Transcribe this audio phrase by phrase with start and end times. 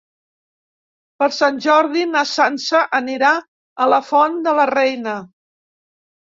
[1.19, 3.35] Per Sant Jordi na Sança anirà
[3.85, 5.15] a la Font de la Reina.